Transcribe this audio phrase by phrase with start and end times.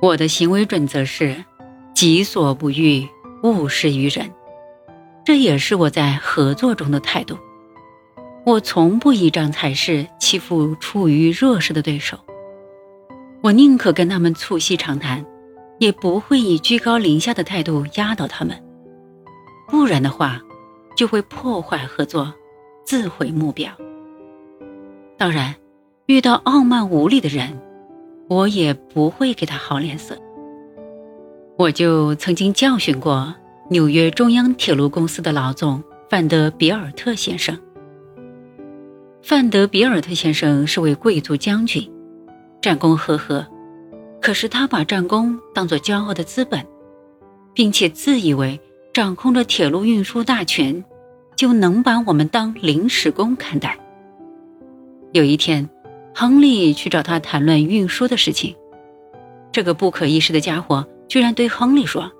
[0.00, 1.44] 我的行为准则是：
[1.94, 3.08] 己所不欲，
[3.42, 4.30] 勿施于人。
[5.24, 7.38] 这也是我在合作中的态度。
[8.44, 12.18] 我从不倚仗才势欺负处于弱势的对手。
[13.40, 15.24] 我宁可跟他们促膝长谈，
[15.78, 18.62] 也不会以居高临下的态度压倒他们。
[19.68, 20.42] 不然的话，
[20.96, 22.34] 就会破坏合作，
[22.84, 23.70] 自毁目标。
[25.16, 25.54] 当然，
[26.06, 27.58] 遇到傲慢无礼的人，
[28.28, 30.16] 我也不会给他好脸色。
[31.56, 33.34] 我就曾经教训过
[33.70, 37.58] 纽约中央铁路公司的老总范德比尔特先生。
[39.22, 41.90] 范德比尔特先生是位贵族将军，
[42.60, 43.46] 战功赫赫，
[44.20, 46.66] 可是他把战功当作骄傲的资本，
[47.54, 48.60] 并且自以为
[48.92, 50.84] 掌控着铁路运输大权，
[51.36, 53.78] 就能把我们当临时工看待。
[55.12, 55.68] 有一天，
[56.14, 58.54] 亨利去找他谈论运输的事情，
[59.50, 62.10] 这个不可一世的家伙居然对亨利说：“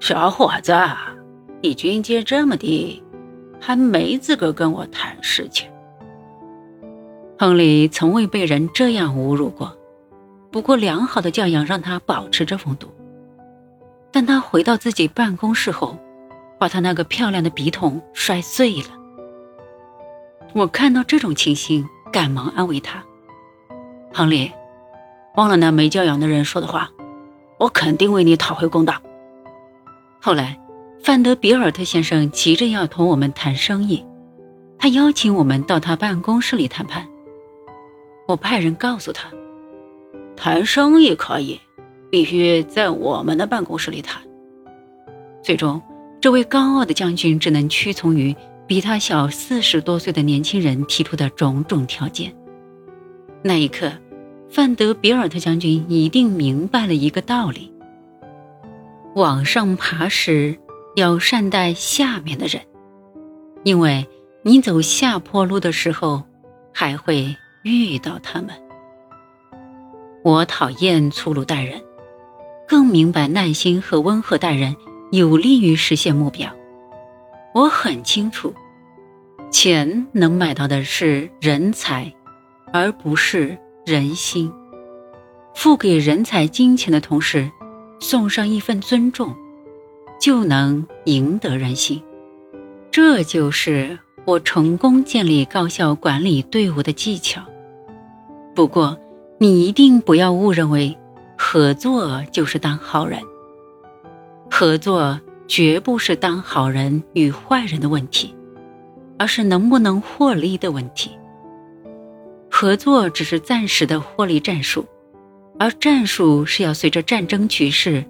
[0.00, 0.74] 小伙子，
[1.62, 3.00] 你军阶这么低，
[3.60, 5.70] 还没资格跟我谈事情。”
[7.38, 9.72] 亨利从未被人这样侮辱过，
[10.50, 12.88] 不过良好的教养让他保持着风度。
[14.10, 15.96] 但他回到自己办公室后，
[16.58, 18.88] 把他那个漂亮的笔筒摔碎了。
[20.54, 21.84] 我看到这种情形，
[22.14, 23.02] 赶忙安慰他
[24.14, 24.52] ：“亨利，
[25.34, 26.88] 忘了那没教养的人说的话，
[27.58, 28.94] 我肯定为你讨回公道。”
[30.22, 30.56] 后来，
[31.02, 34.06] 范德比尔特先生急着要同我们谈生意，
[34.78, 37.04] 他邀请我们到他办公室里谈判。
[38.28, 39.28] 我派人告诉他，
[40.36, 41.60] 谈生意可以，
[42.12, 44.22] 必须在我们的办公室里谈。
[45.42, 45.82] 最终，
[46.20, 48.32] 这位高傲的将军只能屈从于
[48.66, 52.34] 比他小四十多岁的年轻人提出的种种条件。
[53.42, 53.92] 那一刻，
[54.50, 57.72] 范德比尔特将军一定明白了一个道理：
[59.14, 60.58] 往上爬时
[60.96, 62.62] 要善待下面的人，
[63.62, 64.06] 因为
[64.42, 66.22] 你走下坡路的时候
[66.72, 67.34] 还会。
[67.64, 68.50] 遇到他们，
[70.22, 71.80] 我讨厌粗鲁待人，
[72.68, 74.76] 更明白耐心和温和待人
[75.12, 76.46] 有利于实现目标。
[77.54, 78.52] 我很清楚，
[79.48, 82.12] 钱能买到的是人才，
[82.72, 83.56] 而不是
[83.86, 84.52] 人心。
[85.54, 87.48] 付给人才金钱的同时，
[88.00, 89.32] 送上一份尊重，
[90.20, 92.02] 就能赢得人心。
[92.90, 97.40] 这就是我成功建立高效管理队伍的技巧。
[98.52, 98.98] 不过，
[99.38, 100.96] 你一定不要误认为
[101.38, 103.20] 合作就是当好人。
[104.50, 108.34] 合作绝不是当好人与坏人的问题，
[109.18, 111.10] 而是能不能获利的问题。
[112.50, 114.86] 合作只是暂时的获利战术，
[115.58, 118.04] 而战术是要随着战争局势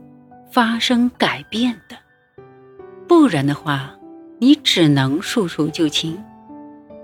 [0.51, 1.97] 发生改变的。
[3.09, 3.95] 不然的话，
[4.39, 6.23] 你只能束手就擒。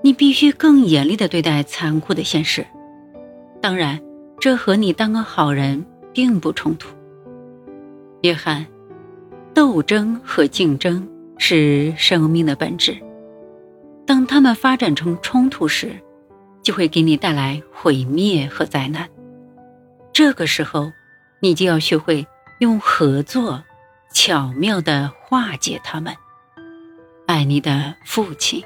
[0.03, 2.65] 你必须更严厉的对待残酷的现实。
[3.61, 4.01] 当然，
[4.39, 6.89] 这和你当个好人并不冲突。
[8.23, 8.67] 约翰，
[9.61, 11.07] 斗争和竞争
[11.37, 12.97] 是生命的本质。
[14.07, 15.95] 当他们发展成冲突时，
[16.63, 19.07] 就会给你带来毁灭和灾难。
[20.15, 20.91] 这个时候，
[21.41, 22.27] 你就要学会
[22.61, 23.63] 用合作
[24.15, 26.15] 巧妙地化解他们。
[27.27, 28.65] 爱你的父亲。